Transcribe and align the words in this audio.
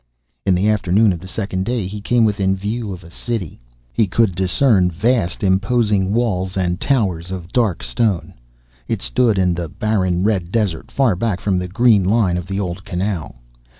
In 0.47 0.55
the 0.55 0.67
afternoon 0.67 1.13
of 1.13 1.19
the 1.19 1.27
second 1.27 1.63
day, 1.63 1.85
he 1.85 2.01
came 2.01 2.25
within 2.25 2.55
view 2.55 2.91
of 2.91 3.03
a 3.03 3.11
city. 3.11 3.59
He 3.93 4.07
could 4.07 4.33
discern 4.33 4.89
vast, 4.89 5.43
imposing 5.43 6.11
walls 6.11 6.57
and 6.57 6.81
towers 6.81 7.29
of 7.29 7.53
dark 7.53 7.83
stone. 7.83 8.33
It 8.87 9.03
stood 9.03 9.37
in 9.37 9.53
the 9.53 9.69
barren 9.69 10.23
red 10.23 10.51
desert, 10.51 10.89
far 10.89 11.15
back 11.15 11.39
from 11.39 11.59
the 11.59 11.67
green 11.67 12.03
line 12.03 12.35
of 12.35 12.47
the 12.47 12.59
old 12.59 12.83
canal. 12.83 13.35